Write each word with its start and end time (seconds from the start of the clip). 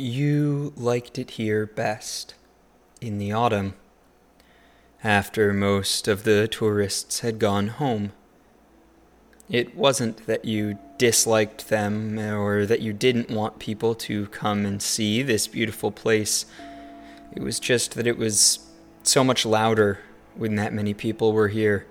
You 0.00 0.72
liked 0.78 1.18
it 1.18 1.32
here 1.32 1.66
best 1.66 2.34
in 3.02 3.18
the 3.18 3.32
autumn, 3.32 3.74
after 5.04 5.52
most 5.52 6.08
of 6.08 6.24
the 6.24 6.48
tourists 6.48 7.20
had 7.20 7.38
gone 7.38 7.68
home. 7.68 8.12
It 9.50 9.76
wasn't 9.76 10.26
that 10.26 10.46
you 10.46 10.78
disliked 10.96 11.68
them 11.68 12.18
or 12.18 12.64
that 12.64 12.80
you 12.80 12.94
didn't 12.94 13.30
want 13.30 13.58
people 13.58 13.94
to 13.96 14.28
come 14.28 14.64
and 14.64 14.80
see 14.80 15.22
this 15.22 15.46
beautiful 15.46 15.90
place. 15.90 16.46
It 17.36 17.42
was 17.42 17.60
just 17.60 17.94
that 17.94 18.06
it 18.06 18.16
was 18.16 18.60
so 19.02 19.22
much 19.22 19.44
louder 19.44 19.98
when 20.34 20.54
that 20.54 20.72
many 20.72 20.94
people 20.94 21.34
were 21.34 21.48
here. 21.48 21.84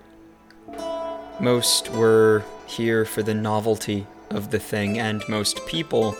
Most 1.38 1.88
were 1.92 2.42
here 2.66 3.04
for 3.04 3.22
the 3.22 3.34
novelty 3.34 4.08
of 4.30 4.50
the 4.50 4.58
thing, 4.58 4.98
and 4.98 5.22
most 5.28 5.64
people 5.66 6.16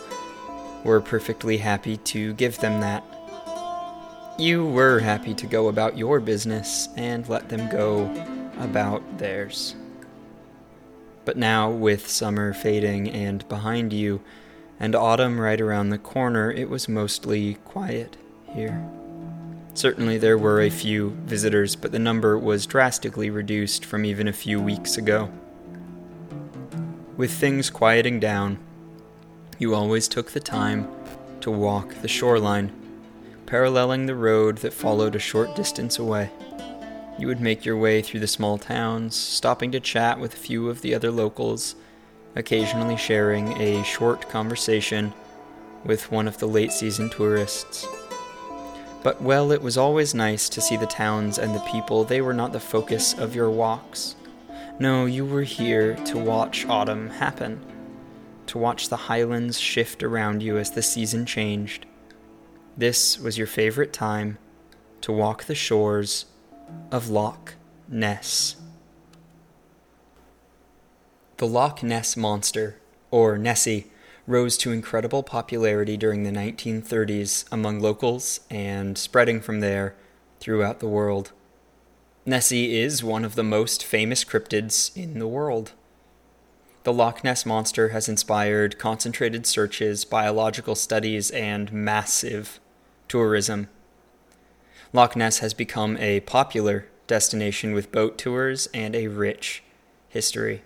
were 0.83 1.01
perfectly 1.01 1.57
happy 1.57 1.97
to 1.97 2.33
give 2.33 2.57
them 2.59 2.81
that. 2.81 3.03
You 4.37 4.65
were 4.65 4.99
happy 4.99 5.33
to 5.35 5.45
go 5.45 5.67
about 5.67 5.97
your 5.97 6.19
business 6.19 6.89
and 6.97 7.27
let 7.29 7.49
them 7.49 7.69
go 7.69 8.09
about 8.59 9.17
theirs. 9.17 9.75
But 11.25 11.37
now, 11.37 11.69
with 11.69 12.07
summer 12.07 12.53
fading 12.53 13.09
and 13.09 13.47
behind 13.47 13.93
you, 13.93 14.21
and 14.79 14.95
autumn 14.95 15.39
right 15.39 15.61
around 15.61 15.89
the 15.89 15.99
corner, 15.99 16.51
it 16.51 16.67
was 16.67 16.89
mostly 16.89 17.55
quiet 17.65 18.17
here. 18.51 18.83
Certainly, 19.75 20.17
there 20.17 20.37
were 20.37 20.61
a 20.61 20.71
few 20.71 21.11
visitors, 21.25 21.75
but 21.75 21.91
the 21.91 21.99
number 21.99 22.37
was 22.37 22.65
drastically 22.65 23.29
reduced 23.29 23.85
from 23.85 24.03
even 24.03 24.27
a 24.27 24.33
few 24.33 24.59
weeks 24.59 24.97
ago. 24.97 25.31
With 27.15 27.31
things 27.31 27.69
quieting 27.69 28.19
down, 28.19 28.57
you 29.61 29.75
always 29.75 30.07
took 30.07 30.31
the 30.31 30.39
time 30.39 30.91
to 31.39 31.51
walk 31.51 31.93
the 32.01 32.07
shoreline, 32.07 32.71
paralleling 33.45 34.07
the 34.07 34.15
road 34.15 34.57
that 34.57 34.73
followed 34.73 35.13
a 35.13 35.19
short 35.19 35.55
distance 35.55 35.99
away. 35.99 36.31
You 37.19 37.27
would 37.27 37.39
make 37.39 37.63
your 37.63 37.77
way 37.77 38.01
through 38.01 38.21
the 38.21 38.27
small 38.27 38.57
towns, 38.57 39.15
stopping 39.15 39.71
to 39.73 39.79
chat 39.79 40.19
with 40.19 40.33
a 40.33 40.37
few 40.37 40.67
of 40.67 40.81
the 40.81 40.95
other 40.95 41.11
locals, 41.11 41.75
occasionally 42.35 42.97
sharing 42.97 43.49
a 43.61 43.83
short 43.83 44.27
conversation 44.29 45.13
with 45.85 46.11
one 46.11 46.27
of 46.27 46.39
the 46.39 46.47
late 46.47 46.71
season 46.71 47.11
tourists. 47.11 47.85
But 49.03 49.21
well, 49.21 49.51
it 49.51 49.61
was 49.61 49.77
always 49.77 50.15
nice 50.15 50.49
to 50.49 50.59
see 50.59 50.75
the 50.75 50.87
towns 50.87 51.37
and 51.37 51.53
the 51.53 51.67
people, 51.71 52.03
they 52.03 52.21
were 52.21 52.33
not 52.33 52.51
the 52.51 52.59
focus 52.59 53.13
of 53.13 53.35
your 53.35 53.51
walks. 53.51 54.15
No, 54.79 55.05
you 55.05 55.23
were 55.23 55.43
here 55.43 55.93
to 56.05 56.17
watch 56.17 56.65
autumn 56.65 57.11
happen, 57.11 57.63
to 58.51 58.57
watch 58.57 58.89
the 58.89 59.07
highlands 59.07 59.57
shift 59.57 60.03
around 60.03 60.43
you 60.43 60.57
as 60.57 60.71
the 60.71 60.81
season 60.81 61.25
changed. 61.25 61.85
This 62.75 63.17
was 63.17 63.37
your 63.37 63.47
favorite 63.47 63.93
time 63.93 64.39
to 64.99 65.13
walk 65.13 65.45
the 65.45 65.55
shores 65.55 66.25
of 66.91 67.09
Loch 67.09 67.53
Ness. 67.87 68.57
The 71.37 71.47
Loch 71.47 71.81
Ness 71.81 72.17
Monster, 72.17 72.75
or 73.09 73.37
Nessie, 73.37 73.89
rose 74.27 74.57
to 74.57 74.73
incredible 74.73 75.23
popularity 75.23 75.95
during 75.95 76.23
the 76.23 76.31
1930s 76.31 77.45
among 77.53 77.79
locals 77.79 78.41
and 78.49 78.97
spreading 78.97 79.39
from 79.39 79.61
there 79.61 79.95
throughout 80.41 80.81
the 80.81 80.89
world. 80.89 81.31
Nessie 82.25 82.77
is 82.77 83.01
one 83.01 83.23
of 83.23 83.35
the 83.35 83.43
most 83.45 83.81
famous 83.81 84.25
cryptids 84.25 84.93
in 84.93 85.19
the 85.19 85.27
world. 85.27 85.71
The 86.83 86.93
Loch 86.93 87.23
Ness 87.23 87.45
Monster 87.45 87.89
has 87.89 88.09
inspired 88.09 88.79
concentrated 88.79 89.45
searches, 89.45 90.03
biological 90.03 90.73
studies, 90.73 91.29
and 91.29 91.71
massive 91.71 92.59
tourism. 93.07 93.67
Loch 94.91 95.15
Ness 95.15 95.39
has 95.39 95.53
become 95.53 95.95
a 95.97 96.21
popular 96.21 96.87
destination 97.05 97.73
with 97.73 97.91
boat 97.91 98.17
tours 98.17 98.67
and 98.73 98.95
a 98.95 99.09
rich 99.09 99.61
history. 100.09 100.63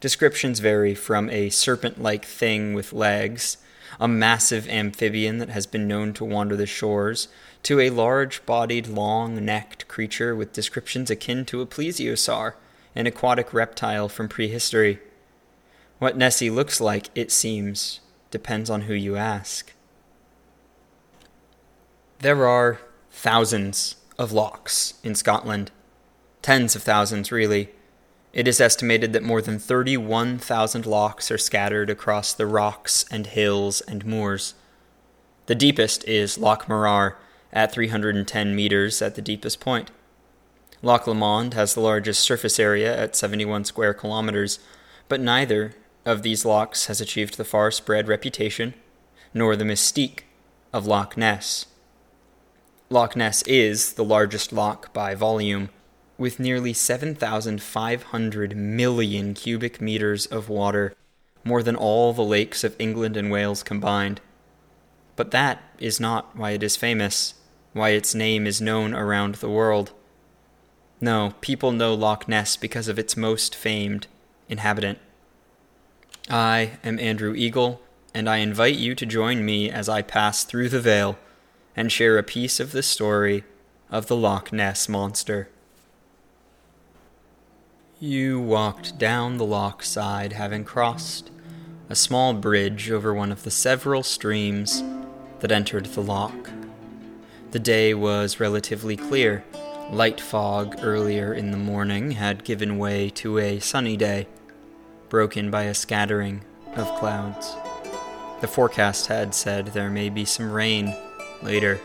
Descriptions 0.00 0.60
vary 0.60 0.94
from 0.94 1.30
a 1.30 1.48
serpent 1.48 2.02
like 2.02 2.26
thing 2.26 2.74
with 2.74 2.92
legs, 2.92 3.56
a 3.98 4.06
massive 4.06 4.68
amphibian 4.68 5.38
that 5.38 5.48
has 5.48 5.66
been 5.66 5.88
known 5.88 6.12
to 6.12 6.26
wander 6.26 6.56
the 6.56 6.66
shores, 6.66 7.28
to 7.62 7.80
a 7.80 7.88
large 7.88 8.44
bodied, 8.44 8.86
long 8.86 9.42
necked 9.42 9.88
creature 9.88 10.36
with 10.36 10.52
descriptions 10.52 11.10
akin 11.10 11.46
to 11.46 11.62
a 11.62 11.66
plesiosaur, 11.66 12.52
an 12.94 13.06
aquatic 13.06 13.54
reptile 13.54 14.10
from 14.10 14.28
prehistory. 14.28 15.00
What 15.98 16.16
Nessie 16.16 16.50
looks 16.50 16.80
like, 16.80 17.08
it 17.14 17.32
seems, 17.32 18.00
depends 18.30 18.68
on 18.68 18.82
who 18.82 18.94
you 18.94 19.16
ask. 19.16 19.72
There 22.18 22.46
are 22.46 22.80
thousands 23.10 23.96
of 24.18 24.32
lochs 24.32 24.94
in 25.02 25.14
Scotland. 25.14 25.70
Tens 26.42 26.76
of 26.76 26.82
thousands, 26.82 27.32
really. 27.32 27.70
It 28.34 28.46
is 28.46 28.60
estimated 28.60 29.14
that 29.14 29.22
more 29.22 29.40
than 29.40 29.58
31,000 29.58 30.84
lochs 30.84 31.30
are 31.30 31.38
scattered 31.38 31.88
across 31.88 32.34
the 32.34 32.46
rocks 32.46 33.06
and 33.10 33.26
hills 33.26 33.80
and 33.82 34.04
moors. 34.04 34.54
The 35.46 35.54
deepest 35.54 36.04
is 36.04 36.36
Loch 36.36 36.68
Morar 36.68 37.16
at 37.52 37.72
310 37.72 38.54
meters 38.54 39.00
at 39.00 39.14
the 39.14 39.22
deepest 39.22 39.60
point. 39.60 39.90
Loch 40.82 41.06
Lomond 41.06 41.54
has 41.54 41.72
the 41.72 41.80
largest 41.80 42.20
surface 42.20 42.60
area 42.60 42.94
at 42.94 43.16
71 43.16 43.64
square 43.64 43.94
kilometers, 43.94 44.58
but 45.08 45.20
neither 45.20 45.72
of 46.06 46.22
these 46.22 46.46
lochs 46.46 46.86
has 46.86 47.00
achieved 47.00 47.36
the 47.36 47.44
far 47.44 47.70
spread 47.70 48.08
reputation 48.08 48.72
nor 49.34 49.54
the 49.54 49.64
mystique 49.64 50.20
of 50.72 50.86
Loch 50.86 51.16
Ness. 51.16 51.66
Loch 52.88 53.14
Ness 53.16 53.42
is 53.42 53.92
the 53.94 54.04
largest 54.04 54.52
loch 54.52 54.92
by 54.94 55.14
volume, 55.14 55.68
with 56.16 56.40
nearly 56.40 56.72
7,500 56.72 58.56
million 58.56 59.34
cubic 59.34 59.80
meters 59.80 60.24
of 60.24 60.48
water, 60.48 60.94
more 61.44 61.62
than 61.62 61.76
all 61.76 62.14
the 62.14 62.24
lakes 62.24 62.64
of 62.64 62.74
England 62.78 63.16
and 63.16 63.30
Wales 63.30 63.62
combined. 63.62 64.22
But 65.16 65.32
that 65.32 65.62
is 65.78 66.00
not 66.00 66.34
why 66.34 66.52
it 66.52 66.62
is 66.62 66.76
famous, 66.76 67.34
why 67.74 67.90
its 67.90 68.14
name 68.14 68.46
is 68.46 68.60
known 68.60 68.94
around 68.94 69.36
the 69.36 69.50
world. 69.50 69.92
No, 70.98 71.34
people 71.42 71.72
know 71.72 71.92
Loch 71.94 72.26
Ness 72.26 72.56
because 72.56 72.88
of 72.88 72.98
its 72.98 73.18
most 73.18 73.54
famed 73.54 74.06
inhabitant. 74.48 74.98
I 76.28 76.78
am 76.82 76.98
Andrew 76.98 77.34
Eagle, 77.36 77.80
and 78.12 78.28
I 78.28 78.38
invite 78.38 78.74
you 78.74 78.96
to 78.96 79.06
join 79.06 79.44
me 79.44 79.70
as 79.70 79.88
I 79.88 80.02
pass 80.02 80.42
through 80.42 80.70
the 80.70 80.80
veil 80.80 81.18
and 81.76 81.92
share 81.92 82.18
a 82.18 82.24
piece 82.24 82.58
of 82.58 82.72
the 82.72 82.82
story 82.82 83.44
of 83.90 84.08
the 84.08 84.16
Loch 84.16 84.52
Ness 84.52 84.88
Monster. 84.88 85.48
You 88.00 88.40
walked 88.40 88.98
down 88.98 89.36
the 89.36 89.44
loch 89.44 89.84
side, 89.84 90.32
having 90.32 90.64
crossed 90.64 91.30
a 91.88 91.94
small 91.94 92.34
bridge 92.34 92.90
over 92.90 93.14
one 93.14 93.30
of 93.30 93.44
the 93.44 93.50
several 93.50 94.02
streams 94.02 94.82
that 95.40 95.52
entered 95.52 95.86
the 95.86 96.02
loch. 96.02 96.50
The 97.52 97.60
day 97.60 97.94
was 97.94 98.40
relatively 98.40 98.96
clear. 98.96 99.44
Light 99.92 100.20
fog 100.20 100.74
earlier 100.80 101.32
in 101.32 101.52
the 101.52 101.56
morning 101.56 102.12
had 102.12 102.42
given 102.42 102.78
way 102.78 103.10
to 103.10 103.38
a 103.38 103.60
sunny 103.60 103.96
day, 103.96 104.26
broken 105.16 105.50
by 105.50 105.62
a 105.62 105.72
scattering 105.72 106.42
of 106.74 106.94
clouds. 106.98 107.56
The 108.42 108.46
forecast 108.46 109.06
had 109.06 109.34
said 109.34 109.68
there 109.68 109.88
may 109.88 110.10
be 110.10 110.26
some 110.26 110.52
rain 110.52 110.94
later, 111.42 111.80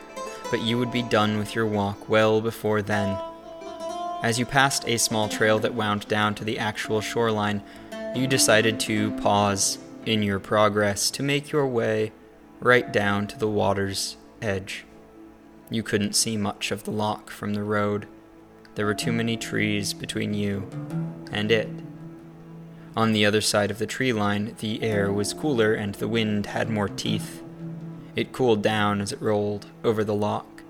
but 0.49 0.59
you 0.59 0.77
would 0.77 0.91
be 0.91 1.01
done 1.01 1.37
with 1.37 1.55
your 1.55 1.65
walk 1.65 2.09
well 2.09 2.41
before 2.41 2.81
then. 2.81 3.17
As 4.21 4.37
you 4.37 4.45
passed 4.45 4.85
a 4.85 4.97
small 4.97 5.29
trail 5.29 5.59
that 5.59 5.73
wound 5.73 6.09
down 6.09 6.35
to 6.35 6.43
the 6.43 6.59
actual 6.59 6.99
shoreline, 6.99 7.63
you 8.13 8.27
decided 8.27 8.81
to 8.81 9.11
pause 9.21 9.77
in 10.05 10.23
your 10.23 10.41
progress 10.41 11.09
to 11.11 11.23
make 11.23 11.53
your 11.53 11.67
way 11.67 12.11
right 12.59 12.91
down 12.91 13.27
to 13.27 13.39
the 13.39 13.47
water's 13.47 14.17
edge. 14.41 14.83
You 15.69 15.83
couldn't 15.83 16.17
see 16.17 16.35
much 16.35 16.69
of 16.71 16.83
the 16.83 16.91
loch 16.91 17.29
from 17.29 17.53
the 17.53 17.63
road. 17.63 18.09
There 18.75 18.85
were 18.85 18.93
too 18.93 19.13
many 19.13 19.37
trees 19.37 19.93
between 19.93 20.33
you 20.33 20.67
and 21.31 21.49
it. 21.49 21.69
On 22.95 23.13
the 23.13 23.25
other 23.25 23.39
side 23.39 23.71
of 23.71 23.79
the 23.79 23.85
tree 23.85 24.11
line, 24.11 24.55
the 24.59 24.83
air 24.83 25.13
was 25.13 25.33
cooler 25.33 25.73
and 25.73 25.95
the 25.95 26.09
wind 26.09 26.47
had 26.47 26.69
more 26.69 26.89
teeth. 26.89 27.41
It 28.17 28.33
cooled 28.33 28.61
down 28.61 28.99
as 28.99 29.13
it 29.13 29.21
rolled 29.21 29.67
over 29.83 30.03
the 30.03 30.13
loch. 30.13 30.63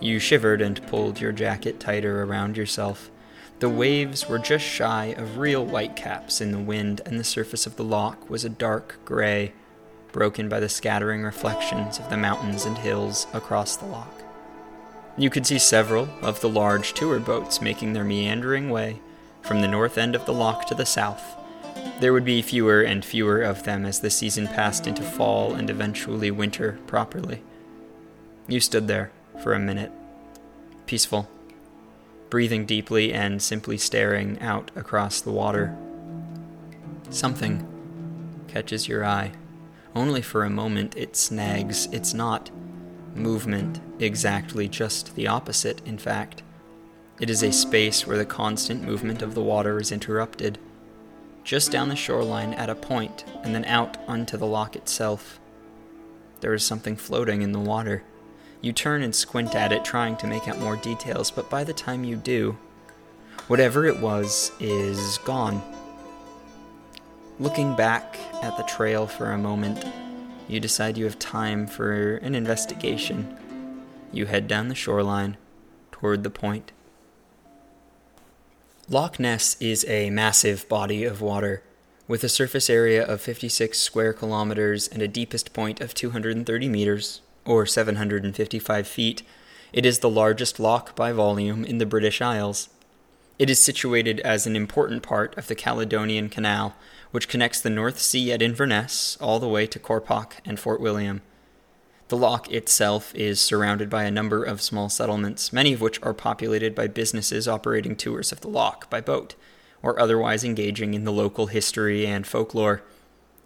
You 0.00 0.18
shivered 0.18 0.62
and 0.62 0.86
pulled 0.86 1.20
your 1.20 1.32
jacket 1.32 1.78
tighter 1.78 2.22
around 2.22 2.56
yourself. 2.56 3.10
The 3.58 3.68
waves 3.68 4.26
were 4.26 4.38
just 4.38 4.64
shy 4.64 5.14
of 5.18 5.36
real 5.36 5.66
whitecaps 5.66 6.40
in 6.40 6.50
the 6.50 6.58
wind, 6.58 7.02
and 7.04 7.20
the 7.20 7.24
surface 7.24 7.66
of 7.66 7.76
the 7.76 7.84
loch 7.84 8.28
was 8.28 8.44
a 8.44 8.48
dark 8.48 8.98
gray, 9.04 9.52
broken 10.12 10.48
by 10.48 10.60
the 10.60 10.68
scattering 10.68 11.22
reflections 11.22 11.98
of 11.98 12.08
the 12.08 12.16
mountains 12.16 12.64
and 12.64 12.78
hills 12.78 13.26
across 13.32 13.76
the 13.76 13.86
loch. 13.86 14.22
You 15.16 15.30
could 15.30 15.46
see 15.46 15.58
several 15.58 16.08
of 16.22 16.40
the 16.40 16.48
large 16.48 16.94
tour 16.94 17.20
boats 17.20 17.60
making 17.60 17.92
their 17.92 18.04
meandering 18.04 18.70
way 18.70 19.00
from 19.44 19.60
the 19.60 19.68
north 19.68 19.98
end 19.98 20.14
of 20.14 20.24
the 20.26 20.32
loch 20.32 20.66
to 20.66 20.74
the 20.74 20.86
south, 20.86 21.36
There 22.00 22.12
would 22.12 22.24
be 22.24 22.42
fewer 22.42 22.82
and 22.82 23.04
fewer 23.04 23.42
of 23.42 23.64
them 23.64 23.84
as 23.84 24.00
the 24.00 24.10
season 24.10 24.46
passed 24.48 24.86
into 24.86 25.02
fall 25.02 25.54
and 25.54 25.70
eventually 25.70 26.30
winter 26.30 26.78
properly. 26.86 27.42
You 28.48 28.60
stood 28.60 28.88
there 28.88 29.12
for 29.42 29.54
a 29.54 29.58
minute, 29.58 29.92
peaceful, 30.86 31.28
breathing 32.30 32.66
deeply 32.66 33.12
and 33.12 33.40
simply 33.40 33.78
staring 33.78 34.40
out 34.40 34.70
across 34.74 35.20
the 35.20 35.30
water. 35.30 35.76
Something 37.10 37.66
catches 38.48 38.88
your 38.88 39.04
eye. 39.04 39.32
Only 39.94 40.20
for 40.20 40.44
a 40.44 40.50
moment 40.50 40.96
it 40.96 41.16
snags. 41.16 41.86
It's 41.92 42.12
not 42.12 42.50
movement 43.14 43.80
exactly, 44.00 44.68
just 44.68 45.14
the 45.14 45.28
opposite, 45.28 45.80
in 45.86 45.98
fact. 45.98 46.42
It 47.20 47.30
is 47.30 47.42
a 47.42 47.52
space 47.52 48.06
where 48.06 48.18
the 48.18 48.24
constant 48.24 48.82
movement 48.82 49.22
of 49.22 49.34
the 49.34 49.42
water 49.42 49.78
is 49.78 49.92
interrupted 49.92 50.58
just 51.44 51.70
down 51.70 51.90
the 51.90 51.96
shoreline 51.96 52.54
at 52.54 52.70
a 52.70 52.74
point, 52.74 53.24
and 53.42 53.54
then 53.54 53.66
out 53.66 53.98
onto 54.08 54.36
the 54.36 54.46
loch 54.46 54.74
itself. 54.74 55.38
There 56.40 56.54
is 56.54 56.64
something 56.64 56.96
floating 56.96 57.42
in 57.42 57.52
the 57.52 57.60
water. 57.60 58.02
You 58.62 58.72
turn 58.72 59.02
and 59.02 59.14
squint 59.14 59.54
at 59.54 59.70
it, 59.70 59.84
trying 59.84 60.16
to 60.16 60.26
make 60.26 60.48
out 60.48 60.58
more 60.58 60.76
details, 60.76 61.30
but 61.30 61.50
by 61.50 61.62
the 61.62 61.74
time 61.74 62.02
you 62.02 62.16
do, 62.16 62.56
whatever 63.46 63.84
it 63.84 64.00
was 64.00 64.52
is 64.58 65.18
gone. 65.18 65.62
Looking 67.38 67.76
back 67.76 68.18
at 68.42 68.56
the 68.56 68.62
trail 68.62 69.06
for 69.06 69.30
a 69.30 69.38
moment, 69.38 69.84
you 70.48 70.60
decide 70.60 70.96
you 70.96 71.04
have 71.04 71.18
time 71.18 71.66
for 71.66 72.16
an 72.16 72.34
investigation. 72.34 73.36
You 74.12 74.26
head 74.26 74.48
down 74.48 74.68
the 74.68 74.74
shoreline 74.74 75.36
toward 75.92 76.22
the 76.22 76.30
point. 76.30 76.72
Loch 78.90 79.18
Ness 79.18 79.56
is 79.60 79.86
a 79.88 80.10
massive 80.10 80.68
body 80.68 81.04
of 81.04 81.22
water 81.22 81.62
with 82.06 82.22
a 82.22 82.28
surface 82.28 82.68
area 82.68 83.02
of 83.02 83.22
56 83.22 83.78
square 83.78 84.12
kilometers 84.12 84.88
and 84.88 85.00
a 85.00 85.08
deepest 85.08 85.54
point 85.54 85.80
of 85.80 85.94
230 85.94 86.68
meters, 86.68 87.22
or 87.46 87.64
755 87.64 88.86
feet. 88.86 89.22
It 89.72 89.86
is 89.86 90.00
the 90.00 90.10
largest 90.10 90.60
loch 90.60 90.94
by 90.94 91.12
volume 91.12 91.64
in 91.64 91.78
the 91.78 91.86
British 91.86 92.20
Isles. 92.20 92.68
It 93.38 93.48
is 93.48 93.58
situated 93.58 94.20
as 94.20 94.46
an 94.46 94.54
important 94.54 95.02
part 95.02 95.36
of 95.38 95.46
the 95.46 95.54
Caledonian 95.54 96.28
Canal, 96.28 96.76
which 97.10 97.26
connects 97.26 97.62
the 97.62 97.70
North 97.70 97.98
Sea 97.98 98.32
at 98.32 98.42
Inverness 98.42 99.16
all 99.18 99.40
the 99.40 99.48
way 99.48 99.66
to 99.66 99.78
Corpach 99.78 100.34
and 100.44 100.60
Fort 100.60 100.82
William. 100.82 101.22
The 102.08 102.16
loch 102.16 102.50
itself 102.50 103.14
is 103.14 103.40
surrounded 103.40 103.88
by 103.88 104.04
a 104.04 104.10
number 104.10 104.44
of 104.44 104.60
small 104.60 104.90
settlements, 104.90 105.52
many 105.52 105.72
of 105.72 105.80
which 105.80 106.02
are 106.02 106.12
populated 106.12 106.74
by 106.74 106.86
businesses 106.86 107.48
operating 107.48 107.96
tours 107.96 108.30
of 108.30 108.42
the 108.42 108.48
loch 108.48 108.90
by 108.90 109.00
boat, 109.00 109.34
or 109.82 109.98
otherwise 109.98 110.44
engaging 110.44 110.92
in 110.92 111.04
the 111.04 111.12
local 111.12 111.46
history 111.46 112.06
and 112.06 112.26
folklore. 112.26 112.82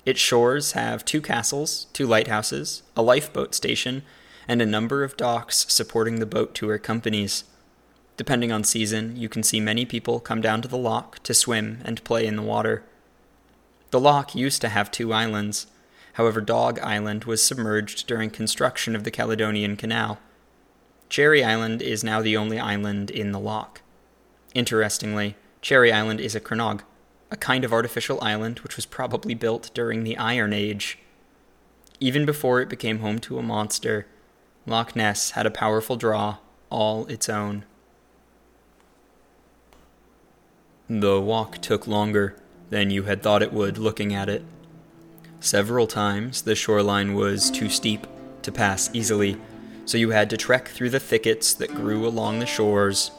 Its 0.04 0.18
shores 0.20 0.72
have 0.72 1.04
two 1.04 1.20
castles, 1.20 1.86
two 1.92 2.06
lighthouses, 2.06 2.82
a 2.96 3.02
lifeboat 3.02 3.54
station, 3.54 4.02
and 4.48 4.60
a 4.60 4.66
number 4.66 5.04
of 5.04 5.16
docks 5.16 5.66
supporting 5.68 6.18
the 6.18 6.26
boat 6.26 6.54
tour 6.54 6.78
companies. 6.78 7.44
Depending 8.16 8.50
on 8.50 8.64
season, 8.64 9.16
you 9.16 9.28
can 9.28 9.44
see 9.44 9.60
many 9.60 9.84
people 9.84 10.18
come 10.18 10.40
down 10.40 10.62
to 10.62 10.68
the 10.68 10.78
loch 10.78 11.22
to 11.22 11.32
swim 11.32 11.80
and 11.84 12.02
play 12.02 12.26
in 12.26 12.34
the 12.34 12.42
water. 12.42 12.82
The 13.90 14.00
loch 14.00 14.34
used 14.34 14.60
to 14.62 14.68
have 14.68 14.90
two 14.90 15.12
islands 15.12 15.68
However, 16.18 16.40
Dog 16.40 16.80
Island 16.80 17.24
was 17.24 17.40
submerged 17.40 18.08
during 18.08 18.30
construction 18.30 18.96
of 18.96 19.04
the 19.04 19.10
Caledonian 19.12 19.76
Canal. 19.76 20.18
Cherry 21.08 21.44
Island 21.44 21.80
is 21.80 22.02
now 22.02 22.20
the 22.20 22.36
only 22.36 22.58
island 22.58 23.08
in 23.08 23.30
the 23.30 23.38
loch. 23.38 23.82
Interestingly, 24.52 25.36
Cherry 25.62 25.92
Island 25.92 26.18
is 26.18 26.34
a 26.34 26.40
crannog, 26.40 26.80
a 27.30 27.36
kind 27.36 27.64
of 27.64 27.72
artificial 27.72 28.20
island 28.20 28.58
which 28.60 28.74
was 28.74 28.84
probably 28.84 29.32
built 29.32 29.70
during 29.74 30.02
the 30.02 30.16
Iron 30.16 30.52
Age. 30.52 30.98
Even 32.00 32.26
before 32.26 32.60
it 32.60 32.68
became 32.68 32.98
home 32.98 33.20
to 33.20 33.38
a 33.38 33.42
monster, 33.42 34.08
Loch 34.66 34.96
Ness 34.96 35.30
had 35.30 35.46
a 35.46 35.52
powerful 35.52 35.94
draw 35.94 36.38
all 36.68 37.06
its 37.06 37.28
own. 37.28 37.64
The 40.90 41.20
walk 41.20 41.58
took 41.58 41.86
longer 41.86 42.34
than 42.70 42.90
you 42.90 43.04
had 43.04 43.22
thought 43.22 43.40
it 43.40 43.52
would 43.52 43.78
looking 43.78 44.12
at 44.12 44.28
it. 44.28 44.42
Several 45.40 45.86
times 45.86 46.42
the 46.42 46.54
shoreline 46.54 47.14
was 47.14 47.50
too 47.50 47.68
steep 47.68 48.06
to 48.42 48.50
pass 48.50 48.90
easily, 48.92 49.36
so 49.84 49.96
you 49.96 50.10
had 50.10 50.28
to 50.30 50.36
trek 50.36 50.68
through 50.68 50.90
the 50.90 51.00
thickets 51.00 51.54
that 51.54 51.74
grew 51.74 52.06
along 52.06 52.38
the 52.38 52.46
shores 52.46 53.12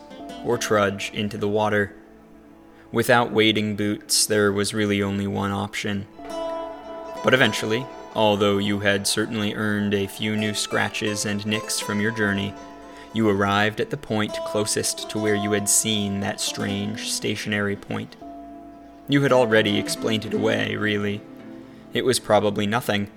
or 0.44 0.57
trudge 0.57 1.12
into 1.13 1.38
the 1.38 1.48
water. 1.48 1.95
Without 2.92 3.31
wading 3.31 3.75
boots, 3.75 4.25
there 4.25 4.51
was 4.51 4.74
really 4.74 5.01
only 5.01 5.27
one 5.27 5.51
option. 5.51 6.07
But 7.24 7.33
eventually, 7.33 7.86
although 8.16 8.57
you 8.57 8.80
had 8.80 9.07
certainly 9.07 9.54
earned 9.54 9.94
a 9.94 10.07
few 10.07 10.36
new 10.36 10.54
scratches 10.54 11.25
and 11.25 11.45
nicks 11.45 11.80
from 11.80 12.01
your 12.01 12.12
journey, 12.12 12.54
you 13.13 13.30
arrived 13.30 13.80
at 13.80 13.89
the 13.89 13.98
point 13.98 14.33
closest 14.45 15.10
to 15.10 15.19
where 15.19 15.36
you 15.36 15.54
had 15.54 15.69
seen 15.69 16.19
that 16.19 16.42
strange 16.42 17.12
stationary 17.12 17.75
point. 17.75 18.16
You 19.07 19.21
had 19.21 19.31
already 19.31 19.80
explained 19.80 20.25
it 20.25 20.33
away, 20.33 20.75
really. 20.75 21.21
It 21.94 22.06
was 22.06 22.20
probably 22.20 22.68
nothing, 22.68 23.10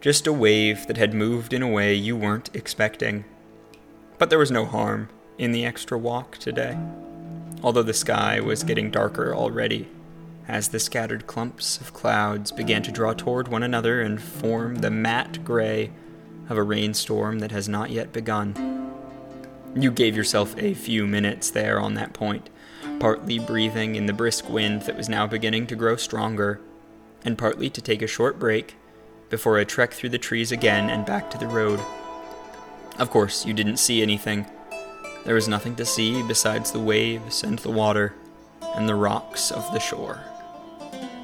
just 0.00 0.26
a 0.26 0.32
wave 0.32 0.86
that 0.86 0.96
had 0.96 1.14
moved 1.14 1.52
in 1.52 1.62
a 1.62 1.68
way 1.68 1.94
you 1.94 2.16
weren't 2.16 2.50
expecting. 2.54 3.24
But 4.18 4.30
there 4.30 4.38
was 4.38 4.50
no 4.50 4.64
harm 4.64 5.08
in 5.38 5.52
the 5.52 5.64
extra 5.64 5.98
walk 5.98 6.38
today, 6.38 6.78
although 7.62 7.82
the 7.82 7.94
sky 7.94 8.40
was 8.40 8.62
getting 8.62 8.90
darker 8.90 9.34
already 9.34 9.88
as 10.48 10.68
the 10.68 10.80
scattered 10.80 11.26
clumps 11.26 11.80
of 11.80 11.94
clouds 11.94 12.52
began 12.52 12.82
to 12.82 12.92
draw 12.92 13.12
toward 13.12 13.48
one 13.48 13.62
another 13.62 14.00
and 14.00 14.20
form 14.20 14.76
the 14.76 14.90
matte 14.90 15.44
gray 15.44 15.90
of 16.48 16.58
a 16.58 16.62
rainstorm 16.62 17.38
that 17.38 17.52
has 17.52 17.68
not 17.68 17.90
yet 17.90 18.12
begun. 18.12 18.90
You 19.74 19.90
gave 19.90 20.16
yourself 20.16 20.54
a 20.58 20.74
few 20.74 21.06
minutes 21.06 21.50
there 21.50 21.80
on 21.80 21.94
that 21.94 22.12
point, 22.12 22.50
partly 22.98 23.38
breathing 23.38 23.94
in 23.94 24.06
the 24.06 24.12
brisk 24.12 24.48
wind 24.48 24.82
that 24.82 24.96
was 24.96 25.08
now 25.08 25.26
beginning 25.26 25.66
to 25.68 25.76
grow 25.76 25.96
stronger 25.96 26.60
and 27.24 27.38
partly 27.38 27.70
to 27.70 27.80
take 27.80 28.02
a 28.02 28.06
short 28.06 28.38
break 28.38 28.76
before 29.30 29.58
a 29.58 29.64
trek 29.64 29.92
through 29.92 30.10
the 30.10 30.18
trees 30.18 30.52
again 30.52 30.90
and 30.90 31.06
back 31.06 31.30
to 31.30 31.38
the 31.38 31.46
road. 31.46 31.80
Of 32.98 33.10
course, 33.10 33.46
you 33.46 33.54
didn't 33.54 33.78
see 33.78 34.02
anything. 34.02 34.46
There 35.24 35.34
was 35.34 35.48
nothing 35.48 35.76
to 35.76 35.84
see 35.84 36.22
besides 36.22 36.72
the 36.72 36.80
waves 36.80 37.42
and 37.42 37.58
the 37.60 37.70
water 37.70 38.14
and 38.74 38.88
the 38.88 38.94
rocks 38.94 39.50
of 39.50 39.72
the 39.72 39.78
shore. 39.78 40.20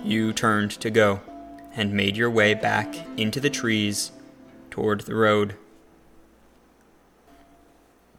You 0.04 0.32
turned 0.32 0.70
to 0.72 0.90
go 0.90 1.20
and 1.74 1.92
made 1.92 2.16
your 2.16 2.30
way 2.30 2.54
back 2.54 2.94
into 3.18 3.40
the 3.40 3.50
trees 3.50 4.12
toward 4.70 5.02
the 5.02 5.14
road. 5.14 5.56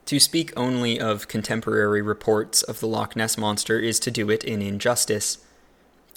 To 0.05 0.19
speak 0.19 0.51
only 0.57 0.99
of 0.99 1.27
contemporary 1.27 2.01
reports 2.01 2.63
of 2.63 2.79
the 2.79 2.87
Loch 2.87 3.15
Ness 3.15 3.37
Monster 3.37 3.79
is 3.79 3.99
to 3.99 4.11
do 4.11 4.29
it 4.29 4.43
in 4.43 4.61
injustice. 4.61 5.39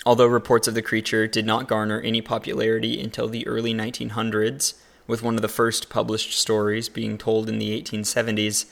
Although 0.05 0.27
reports 0.27 0.67
of 0.67 0.75
the 0.75 0.83
creature 0.83 1.27
did 1.27 1.47
not 1.47 1.69
garner 1.69 2.01
any 2.01 2.21
popularity 2.21 3.01
until 3.01 3.29
the 3.29 3.47
early 3.47 3.73
1900s, 3.73 4.75
with 5.07 5.23
one 5.23 5.37
of 5.37 5.43
the 5.43 5.49
first 5.49 5.89
published 5.89 6.39
stories 6.39 6.89
being 6.89 7.19
told 7.19 7.49
in 7.49 7.59
the 7.59 7.81
1870s, 7.81 8.67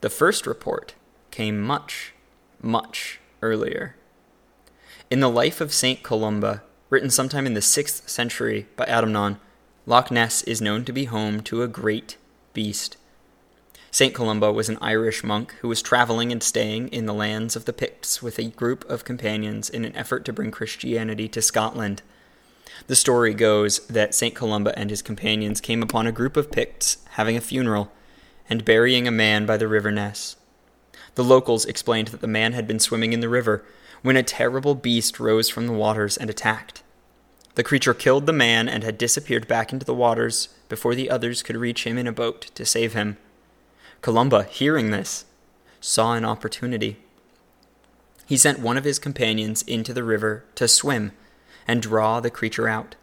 the 0.00 0.10
first 0.10 0.46
report 0.46 0.94
came 1.30 1.60
much, 1.60 2.14
much 2.60 3.20
earlier. 3.40 3.96
In 5.10 5.20
the 5.20 5.28
Life 5.28 5.60
of 5.60 5.72
St. 5.72 6.02
Columba, 6.02 6.62
written 6.90 7.10
sometime 7.10 7.46
in 7.46 7.54
the 7.54 7.60
6th 7.60 8.08
century 8.08 8.66
by 8.76 8.84
Adamnan, 8.86 9.38
Loch 9.86 10.10
Ness 10.10 10.42
is 10.44 10.60
known 10.60 10.84
to 10.84 10.92
be 10.92 11.06
home 11.06 11.40
to 11.42 11.62
a 11.62 11.68
great 11.68 12.16
beast. 12.52 12.96
St. 13.94 14.14
Columba 14.14 14.50
was 14.50 14.70
an 14.70 14.78
Irish 14.80 15.22
monk 15.22 15.54
who 15.60 15.68
was 15.68 15.82
traveling 15.82 16.32
and 16.32 16.42
staying 16.42 16.88
in 16.88 17.04
the 17.04 17.12
lands 17.12 17.56
of 17.56 17.66
the 17.66 17.74
Picts 17.74 18.22
with 18.22 18.38
a 18.38 18.48
group 18.48 18.88
of 18.88 19.04
companions 19.04 19.68
in 19.68 19.84
an 19.84 19.94
effort 19.94 20.24
to 20.24 20.32
bring 20.32 20.50
Christianity 20.50 21.28
to 21.28 21.42
Scotland. 21.42 22.00
The 22.86 22.96
story 22.96 23.34
goes 23.34 23.86
that 23.88 24.14
St. 24.14 24.34
Columba 24.34 24.76
and 24.78 24.88
his 24.88 25.02
companions 25.02 25.60
came 25.60 25.82
upon 25.82 26.06
a 26.06 26.12
group 26.12 26.38
of 26.38 26.50
Picts 26.50 27.04
having 27.16 27.36
a 27.36 27.40
funeral 27.42 27.92
and 28.48 28.64
burying 28.64 29.06
a 29.06 29.10
man 29.10 29.44
by 29.44 29.58
the 29.58 29.68
River 29.68 29.92
Ness. 29.92 30.36
The 31.14 31.22
locals 31.22 31.66
explained 31.66 32.08
that 32.08 32.22
the 32.22 32.26
man 32.26 32.54
had 32.54 32.66
been 32.66 32.80
swimming 32.80 33.12
in 33.12 33.20
the 33.20 33.28
river 33.28 33.62
when 34.00 34.16
a 34.16 34.22
terrible 34.22 34.74
beast 34.74 35.20
rose 35.20 35.50
from 35.50 35.66
the 35.66 35.74
waters 35.74 36.16
and 36.16 36.30
attacked. 36.30 36.82
The 37.56 37.62
creature 37.62 37.92
killed 37.92 38.24
the 38.24 38.32
man 38.32 38.70
and 38.70 38.84
had 38.84 38.96
disappeared 38.96 39.46
back 39.46 39.70
into 39.70 39.84
the 39.84 39.92
waters 39.92 40.48
before 40.70 40.94
the 40.94 41.10
others 41.10 41.42
could 41.42 41.56
reach 41.56 41.86
him 41.86 41.98
in 41.98 42.06
a 42.06 42.12
boat 42.12 42.50
to 42.54 42.64
save 42.64 42.94
him. 42.94 43.18
Columba, 44.02 44.42
hearing 44.42 44.90
this, 44.90 45.24
saw 45.80 46.14
an 46.14 46.24
opportunity. 46.24 46.98
He 48.26 48.36
sent 48.36 48.58
one 48.58 48.76
of 48.76 48.84
his 48.84 48.98
companions 48.98 49.62
into 49.62 49.94
the 49.94 50.02
river 50.02 50.44
to 50.56 50.66
swim 50.66 51.12
and 51.68 51.80
draw 51.80 52.18
the 52.18 52.30
creature 52.30 52.68
out. 52.68 52.96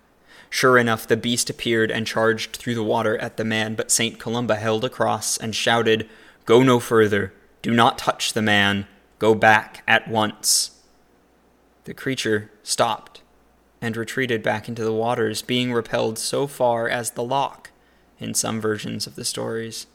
Sure 0.50 0.77
enough, 0.77 1.08
the 1.08 1.15
beast 1.15 1.50
appeared 1.50 1.89
and 1.89 2.06
charged 2.06 2.58
through 2.58 2.75
the 2.75 2.84
water 2.84 3.18
at 3.20 3.38
the 3.38 3.46
man, 3.46 3.75
but 3.75 3.91
St. 3.91 4.20
Columba 4.20 4.58
held 4.58 4.84
a 4.84 4.89
cross 4.89 5.38
and 5.38 5.56
shouted, 5.56 6.10
Go 6.46 6.63
no 6.63 6.79
further. 6.79 7.34
Do 7.62 7.72
not 7.72 7.98
touch 7.98 8.34
the 8.34 8.41
man. 8.41 8.86
Go 9.20 9.34
back 9.34 9.84
at 9.88 10.08
once. 10.08 10.72
The 11.86 11.94
creature 11.94 12.51
stopped 12.62 13.22
and 13.82 13.96
retreated 13.96 14.44
back 14.44 14.68
into 14.68 14.84
the 14.84 14.94
waters, 14.94 15.41
being 15.41 15.72
repelled 15.72 16.20
so 16.20 16.46
far 16.46 16.89
as 16.89 17.12
the 17.12 17.24
loch 17.24 17.72
in 18.20 18.34
some 18.34 18.60
versions 18.60 19.08
of 19.08 19.15
the 19.15 19.24
stories. 19.24 19.88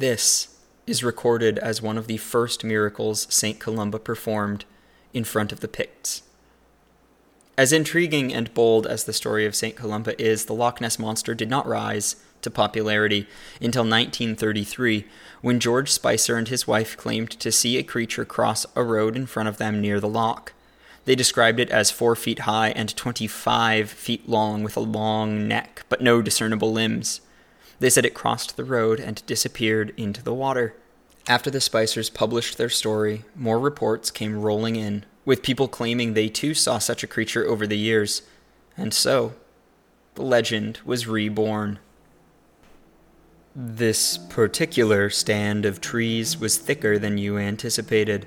This 0.00 0.56
is 0.86 1.04
recorded 1.04 1.58
as 1.58 1.82
one 1.82 1.98
of 1.98 2.06
the 2.06 2.16
first 2.16 2.64
miracles 2.64 3.26
St. 3.28 3.58
Columba 3.58 3.98
performed 3.98 4.64
in 5.12 5.24
front 5.24 5.52
of 5.52 5.60
the 5.60 5.68
Picts. 5.68 6.22
As 7.58 7.70
intriguing 7.70 8.32
and 8.32 8.54
bold 8.54 8.86
as 8.86 9.04
the 9.04 9.12
story 9.12 9.44
of 9.44 9.54
St. 9.54 9.76
Columba 9.76 10.18
is, 10.18 10.46
the 10.46 10.54
Loch 10.54 10.80
Ness 10.80 10.98
Monster 10.98 11.34
did 11.34 11.50
not 11.50 11.66
rise 11.66 12.16
to 12.40 12.50
popularity 12.50 13.26
until 13.60 13.82
1933, 13.82 15.04
when 15.42 15.60
George 15.60 15.92
Spicer 15.92 16.38
and 16.38 16.48
his 16.48 16.66
wife 16.66 16.96
claimed 16.96 17.32
to 17.32 17.52
see 17.52 17.76
a 17.76 17.82
creature 17.82 18.24
cross 18.24 18.64
a 18.74 18.82
road 18.82 19.16
in 19.16 19.26
front 19.26 19.50
of 19.50 19.58
them 19.58 19.82
near 19.82 20.00
the 20.00 20.08
loch. 20.08 20.54
They 21.04 21.14
described 21.14 21.60
it 21.60 21.68
as 21.68 21.90
four 21.90 22.16
feet 22.16 22.38
high 22.38 22.70
and 22.70 22.96
25 22.96 23.90
feet 23.90 24.26
long 24.26 24.62
with 24.62 24.78
a 24.78 24.80
long 24.80 25.46
neck, 25.46 25.84
but 25.90 26.00
no 26.00 26.22
discernible 26.22 26.72
limbs. 26.72 27.20
They 27.80 27.90
said 27.90 28.04
it 28.04 28.14
crossed 28.14 28.56
the 28.56 28.64
road 28.64 29.00
and 29.00 29.24
disappeared 29.26 29.92
into 29.96 30.22
the 30.22 30.34
water. 30.34 30.76
After 31.26 31.50
the 31.50 31.60
Spicers 31.60 32.12
published 32.12 32.56
their 32.56 32.68
story, 32.68 33.24
more 33.34 33.58
reports 33.58 34.10
came 34.10 34.40
rolling 34.40 34.76
in, 34.76 35.04
with 35.24 35.42
people 35.42 35.66
claiming 35.66 36.12
they 36.12 36.28
too 36.28 36.54
saw 36.54 36.78
such 36.78 37.02
a 37.02 37.08
creature 37.08 37.46
over 37.46 37.66
the 37.66 37.78
years. 37.78 38.22
And 38.76 38.92
so, 38.92 39.34
the 40.14 40.22
legend 40.22 40.80
was 40.84 41.06
reborn. 41.06 41.78
This 43.56 44.18
particular 44.18 45.08
stand 45.10 45.64
of 45.64 45.80
trees 45.80 46.38
was 46.38 46.58
thicker 46.58 46.98
than 46.98 47.18
you 47.18 47.38
anticipated. 47.38 48.26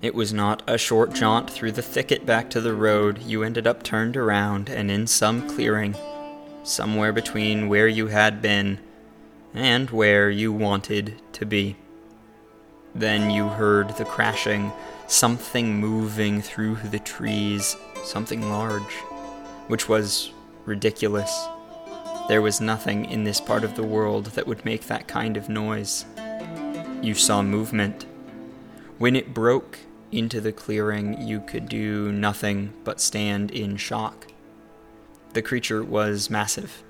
It 0.00 0.14
was 0.14 0.32
not 0.32 0.62
a 0.66 0.78
short 0.78 1.12
jaunt 1.12 1.50
through 1.50 1.72
the 1.72 1.82
thicket 1.82 2.24
back 2.24 2.50
to 2.50 2.60
the 2.60 2.74
road. 2.74 3.22
You 3.22 3.42
ended 3.42 3.66
up 3.66 3.82
turned 3.82 4.16
around 4.16 4.68
and 4.68 4.90
in 4.90 5.06
some 5.06 5.48
clearing, 5.48 5.96
somewhere 6.66 7.12
between 7.12 7.68
where 7.68 7.86
you 7.86 8.08
had 8.08 8.42
been 8.42 8.78
and 9.54 9.88
where 9.90 10.28
you 10.28 10.52
wanted 10.52 11.14
to 11.32 11.46
be. 11.46 11.76
Then 12.94 13.30
you 13.30 13.48
heard 13.48 13.96
the 13.96 14.04
crashing, 14.04 14.72
something 15.06 15.78
moving 15.78 16.42
through 16.42 16.76
the 16.76 16.98
trees, 16.98 17.76
something 18.02 18.50
large, 18.50 18.92
which 19.68 19.88
was 19.88 20.32
ridiculous. 20.64 21.46
There 22.28 22.42
was 22.42 22.60
nothing 22.60 23.04
in 23.04 23.22
this 23.22 23.40
part 23.40 23.62
of 23.62 23.76
the 23.76 23.84
world 23.84 24.26
that 24.26 24.46
would 24.46 24.64
make 24.64 24.86
that 24.86 25.06
kind 25.06 25.36
of 25.36 25.48
noise. 25.48 26.04
You 27.00 27.14
saw 27.14 27.42
movement. 27.42 28.06
When 28.98 29.14
it 29.14 29.32
broke 29.32 29.78
into 30.10 30.40
the 30.40 30.52
clearing, 30.52 31.28
you 31.28 31.40
could 31.40 31.68
do 31.68 32.10
nothing 32.10 32.72
but 32.82 33.00
stand 33.00 33.52
in 33.52 33.76
shock. 33.76 34.26
The 35.36 35.42
creature 35.42 35.84
was 35.84 36.30
massive, 36.30 36.82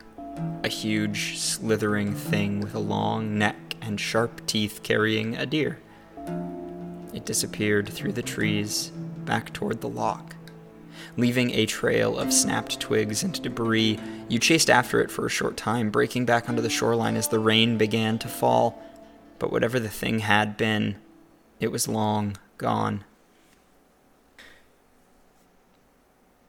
a 0.62 0.68
huge, 0.68 1.36
slithering 1.36 2.14
thing 2.14 2.60
with 2.60 2.76
a 2.76 2.78
long 2.78 3.36
neck 3.36 3.56
and 3.82 3.98
sharp 3.98 4.46
teeth 4.46 4.84
carrying 4.84 5.34
a 5.34 5.46
deer. 5.46 5.80
It 7.12 7.24
disappeared 7.24 7.88
through 7.88 8.12
the 8.12 8.22
trees 8.22 8.92
back 9.24 9.52
toward 9.52 9.80
the 9.80 9.88
loch 9.88 10.36
leaving 11.16 11.50
a 11.50 11.66
trail 11.66 12.16
of 12.16 12.32
snapped 12.32 12.78
twigs 12.78 13.24
and 13.24 13.42
debris. 13.42 13.98
You 14.28 14.38
chased 14.38 14.70
after 14.70 15.00
it 15.00 15.10
for 15.10 15.26
a 15.26 15.28
short 15.28 15.56
time, 15.56 15.90
breaking 15.90 16.24
back 16.24 16.48
onto 16.48 16.62
the 16.62 16.70
shoreline 16.70 17.16
as 17.16 17.26
the 17.26 17.40
rain 17.40 17.76
began 17.76 18.16
to 18.20 18.28
fall. 18.28 18.80
But 19.40 19.50
whatever 19.50 19.80
the 19.80 19.88
thing 19.88 20.20
had 20.20 20.56
been, 20.56 20.98
it 21.58 21.72
was 21.72 21.88
long 21.88 22.36
gone. 22.58 23.05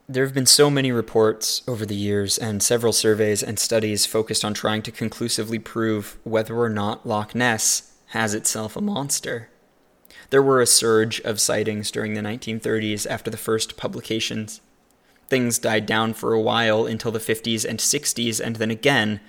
There 0.09 0.23
have 0.23 0.33
been 0.33 0.45
so 0.45 0.69
many 0.69 0.93
reports 0.93 1.63
over 1.67 1.85
the 1.85 1.93
years 1.93 2.37
and 2.37 2.63
several 2.63 2.93
surveys 2.93 3.43
and 3.43 3.59
studies 3.59 4.05
focused 4.05 4.45
on 4.45 4.53
trying 4.53 4.81
to 4.83 4.91
conclusively 4.91 5.59
prove 5.59 6.17
whether 6.23 6.55
or 6.55 6.69
not 6.69 7.05
Loch 7.05 7.35
Ness 7.35 7.91
has 8.11 8.33
itself 8.33 8.77
a 8.77 8.81
monster. 8.81 9.49
There 10.29 10.41
were 10.41 10.61
a 10.61 10.65
surge 10.65 11.19
of 11.21 11.41
sightings 11.41 11.91
during 11.91 12.13
the 12.13 12.21
1930s 12.21 13.05
after 13.05 13.29
the 13.29 13.35
first 13.35 13.75
publications. 13.75 14.61
Things 15.27 15.59
died 15.59 15.85
down 15.85 16.13
for 16.13 16.31
a 16.31 16.39
while 16.41 16.85
until 16.85 17.11
the 17.11 17.19
50s 17.19 17.67
and 17.67 17.79
60s, 17.79 18.39
and 18.39 18.55
then 18.55 18.71
again 18.71 19.19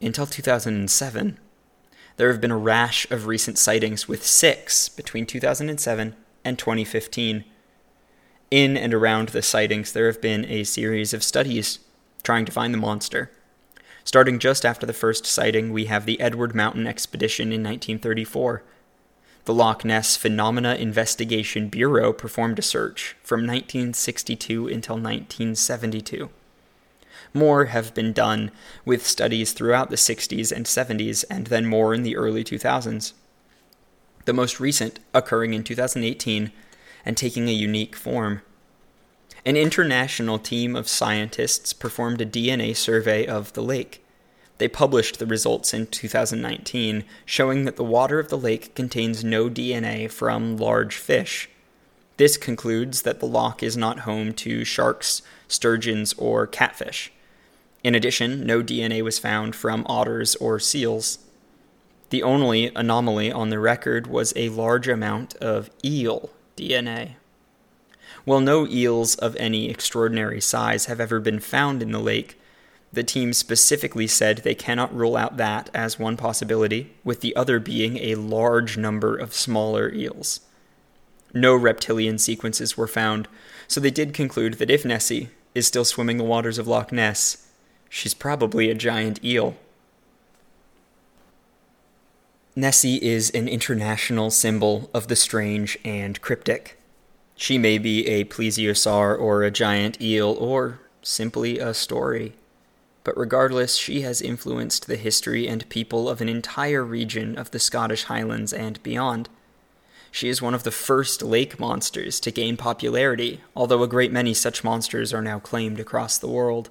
until 0.00 0.26
2007. 0.26 1.40
There 2.16 2.30
have 2.30 2.40
been 2.40 2.52
a 2.52 2.56
rash 2.56 3.10
of 3.10 3.26
recent 3.26 3.58
sightings, 3.58 4.06
with 4.06 4.24
six 4.24 4.88
between 4.88 5.26
2007 5.26 6.14
and 6.44 6.58
2015. 6.60 7.44
In 8.50 8.76
and 8.76 8.94
around 8.94 9.30
the 9.30 9.42
sightings, 9.42 9.92
there 9.92 10.06
have 10.06 10.20
been 10.20 10.44
a 10.44 10.64
series 10.64 11.12
of 11.12 11.24
studies 11.24 11.80
trying 12.22 12.44
to 12.44 12.52
find 12.52 12.72
the 12.72 12.78
monster. 12.78 13.30
Starting 14.04 14.38
just 14.38 14.64
after 14.64 14.86
the 14.86 14.92
first 14.92 15.26
sighting, 15.26 15.72
we 15.72 15.86
have 15.86 16.06
the 16.06 16.20
Edward 16.20 16.54
Mountain 16.54 16.86
Expedition 16.86 17.46
in 17.46 17.62
1934 17.62 18.62
the 19.46 19.54
Loch 19.54 19.84
Ness 19.84 20.16
Phenomena 20.16 20.74
Investigation 20.74 21.68
Bureau 21.68 22.12
performed 22.12 22.58
a 22.58 22.62
search 22.62 23.14
from 23.22 23.42
1962 23.42 24.66
until 24.66 24.96
1972. 24.96 26.30
More 27.32 27.66
have 27.66 27.94
been 27.94 28.12
done 28.12 28.50
with 28.84 29.06
studies 29.06 29.52
throughout 29.52 29.88
the 29.88 29.96
60s 29.96 30.50
and 30.50 30.66
70s, 30.66 31.24
and 31.30 31.46
then 31.46 31.64
more 31.64 31.94
in 31.94 32.02
the 32.02 32.16
early 32.16 32.42
2000s. 32.42 33.12
The 34.24 34.32
most 34.32 34.58
recent 34.58 34.98
occurring 35.14 35.54
in 35.54 35.62
2018 35.62 36.50
and 37.06 37.16
taking 37.16 37.48
a 37.48 37.52
unique 37.52 37.96
form. 37.96 38.42
An 39.46 39.56
international 39.56 40.40
team 40.40 40.74
of 40.74 40.88
scientists 40.88 41.72
performed 41.72 42.20
a 42.20 42.26
DNA 42.26 42.74
survey 42.74 43.24
of 43.24 43.52
the 43.52 43.62
lake. 43.62 44.04
They 44.58 44.66
published 44.66 45.18
the 45.20 45.26
results 45.26 45.72
in 45.72 45.86
2019, 45.86 47.04
showing 47.24 47.64
that 47.64 47.76
the 47.76 47.84
water 47.84 48.18
of 48.18 48.28
the 48.28 48.36
lake 48.38 48.74
contains 48.74 49.22
no 49.22 49.48
DNA 49.48 50.10
from 50.10 50.56
large 50.56 50.96
fish. 50.96 51.48
This 52.16 52.36
concludes 52.36 53.02
that 53.02 53.20
the 53.20 53.26
loch 53.26 53.62
is 53.62 53.76
not 53.76 54.00
home 54.00 54.32
to 54.32 54.64
sharks, 54.64 55.22
sturgeons, 55.46 56.12
or 56.14 56.46
catfish. 56.46 57.12
In 57.84 57.94
addition, 57.94 58.44
no 58.44 58.62
DNA 58.62 59.02
was 59.02 59.20
found 59.20 59.54
from 59.54 59.86
otters 59.86 60.34
or 60.36 60.58
seals. 60.58 61.20
The 62.10 62.24
only 62.24 62.72
anomaly 62.74 63.30
on 63.30 63.50
the 63.50 63.60
record 63.60 64.08
was 64.08 64.32
a 64.34 64.48
large 64.48 64.88
amount 64.88 65.36
of 65.36 65.70
eel 65.84 66.30
DNA. 66.56 67.12
While 68.24 68.40
no 68.40 68.66
eels 68.66 69.14
of 69.14 69.36
any 69.36 69.70
extraordinary 69.70 70.40
size 70.40 70.86
have 70.86 71.00
ever 71.00 71.20
been 71.20 71.40
found 71.40 71.82
in 71.82 71.92
the 71.92 72.00
lake, 72.00 72.40
the 72.92 73.04
team 73.04 73.32
specifically 73.32 74.06
said 74.06 74.38
they 74.38 74.54
cannot 74.54 74.94
rule 74.94 75.16
out 75.16 75.36
that 75.36 75.70
as 75.74 75.98
one 75.98 76.16
possibility, 76.16 76.94
with 77.04 77.20
the 77.20 77.36
other 77.36 77.60
being 77.60 77.98
a 77.98 78.14
large 78.14 78.78
number 78.78 79.16
of 79.16 79.34
smaller 79.34 79.92
eels. 79.92 80.40
No 81.34 81.54
reptilian 81.54 82.18
sequences 82.18 82.76
were 82.76 82.86
found, 82.86 83.28
so 83.68 83.80
they 83.80 83.90
did 83.90 84.14
conclude 84.14 84.54
that 84.54 84.70
if 84.70 84.84
Nessie 84.84 85.28
is 85.54 85.66
still 85.66 85.84
swimming 85.84 86.16
the 86.16 86.24
waters 86.24 86.58
of 86.58 86.66
Loch 86.66 86.90
Ness, 86.90 87.48
she's 87.90 88.14
probably 88.14 88.70
a 88.70 88.74
giant 88.74 89.22
eel. 89.24 89.56
Nessie 92.56 92.96
is 92.96 93.30
an 93.30 93.46
international 93.46 94.30
symbol 94.30 94.90
of 94.92 95.06
the 95.06 95.14
strange 95.16 95.78
and 95.84 96.20
cryptic. 96.20 96.80
She 97.36 97.58
may 97.58 97.78
be 97.78 98.06
a 98.08 98.24
plesiosaur 98.24 99.16
or 99.16 99.42
a 99.42 99.50
giant 99.50 100.00
eel 100.00 100.36
or 100.40 100.80
simply 101.02 101.58
a 101.58 101.74
story 101.74 102.34
but 103.06 103.16
regardless, 103.16 103.76
she 103.76 104.00
has 104.00 104.20
influenced 104.20 104.88
the 104.88 104.96
history 104.96 105.46
and 105.46 105.68
people 105.68 106.08
of 106.08 106.20
an 106.20 106.28
entire 106.28 106.82
region 106.82 107.38
of 107.38 107.52
the 107.52 107.60
Scottish 107.60 108.02
Highlands 108.02 108.52
and 108.52 108.82
beyond. 108.82 109.28
She 110.10 110.28
is 110.28 110.42
one 110.42 110.54
of 110.54 110.64
the 110.64 110.72
first 110.72 111.22
lake 111.22 111.60
monsters 111.60 112.18
to 112.18 112.32
gain 112.32 112.56
popularity, 112.56 113.42
although 113.54 113.84
a 113.84 113.86
great 113.86 114.10
many 114.10 114.34
such 114.34 114.64
monsters 114.64 115.14
are 115.14 115.22
now 115.22 115.38
claimed 115.38 115.78
across 115.78 116.18
the 116.18 116.26
world. 116.26 116.68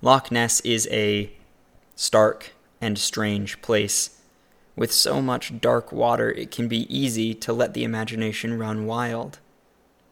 Loch 0.00 0.32
Ness 0.32 0.60
is 0.60 0.88
a 0.90 1.30
stark 1.96 2.54
and 2.80 2.98
strange 2.98 3.60
place. 3.60 4.21
With 4.74 4.92
so 4.92 5.20
much 5.20 5.60
dark 5.60 5.92
water, 5.92 6.30
it 6.30 6.50
can 6.50 6.68
be 6.68 6.92
easy 6.94 7.34
to 7.34 7.52
let 7.52 7.74
the 7.74 7.84
imagination 7.84 8.58
run 8.58 8.86
wild. 8.86 9.38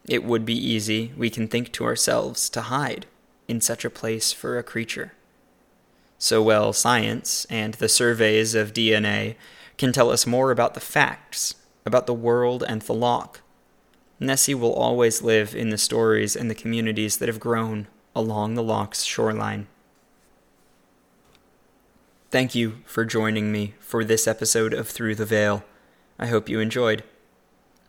It 0.07 0.25
would 0.25 0.45
be 0.45 0.55
easy, 0.57 1.13
we 1.17 1.31
can 1.31 1.49
think 1.49 1.73
to 1.73 1.85
ourselves, 1.85 2.49
to 2.51 2.63
hide 2.63 3.07
in 3.49 3.61
such 3.61 3.85
a 3.85 3.91
place 3.91 4.33
for 4.33 4.59
a 4.59 4.63
creature 4.63 5.13
so 6.21 6.43
well 6.43 6.73
science 6.73 7.47
and 7.49 7.75
the 7.75 7.89
surveys 7.89 8.55
of 8.55 8.75
DNA 8.75 9.35
can 9.79 9.91
tell 9.91 10.11
us 10.11 10.27
more 10.27 10.51
about 10.51 10.75
the 10.75 10.81
facts, 10.81 11.55
about 11.87 12.07
the 12.07 12.15
world 12.15 12.63
and 12.69 12.83
the 12.83 12.93
loch. 12.93 13.41
Nessie 14.21 14.55
will 14.55 14.75
always 14.75 15.23
live 15.23 15.55
in 15.55 15.71
the 15.71 15.79
stories 15.79 16.37
and 16.37 16.51
the 16.51 16.55
communities 16.55 17.17
that 17.17 17.29
have 17.29 17.41
grown 17.41 17.89
along 18.15 18.55
the 18.55 18.63
loch's 18.63 19.03
shoreline. 19.03 19.67
Thank 22.31 22.55
you 22.55 22.77
for 22.85 23.05
joining 23.05 23.51
me 23.51 23.75
for 23.81 24.05
this 24.05 24.29
episode 24.29 24.73
of 24.73 24.89
Through 24.89 25.17
the 25.17 25.25
Veil. 25.27 25.65
I 26.17 26.27
hope 26.29 26.49
you 26.49 26.61
enjoyed. 26.61 27.03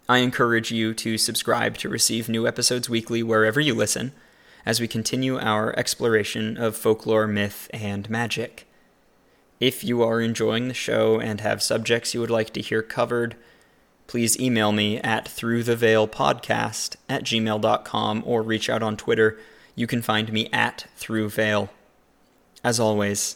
I 0.10 0.18
encourage 0.18 0.72
you 0.72 0.96
to 0.96 1.20
subscribe 1.20 1.78
to 1.78 1.90
receive 1.90 2.28
new 2.28 2.48
episodes 2.48 2.90
weekly 2.90 3.22
wherever 3.22 3.60
you 3.60 3.76
listen 3.76 4.14
as 4.66 4.80
we 4.80 4.88
continue 4.88 5.38
our 5.38 5.78
exploration 5.78 6.58
of 6.58 6.76
folklore, 6.76 7.28
myth, 7.28 7.70
and 7.72 8.10
magic. 8.10 8.66
If 9.60 9.84
you 9.84 10.02
are 10.02 10.20
enjoying 10.20 10.70
the 10.70 10.74
show 10.74 11.20
and 11.20 11.40
have 11.42 11.62
subjects 11.62 12.16
you 12.16 12.20
would 12.20 12.32
like 12.32 12.52
to 12.54 12.62
hear 12.62 12.82
covered, 12.82 13.36
please 14.08 14.40
email 14.40 14.72
me 14.72 14.98
at 15.02 15.26
throughtheveilpodcast 15.26 16.96
at 17.08 17.24
gmail.com 17.26 18.24
or 18.26 18.42
reach 18.42 18.72
out 18.72 18.82
on 18.82 18.98
Twitter. 18.98 19.38
You 19.76 19.86
can 19.86 20.02
find 20.02 20.34
me 20.34 20.50
at 20.52 20.88
throughveil. 20.98 21.70
As 22.64 22.80
always, 22.80 23.36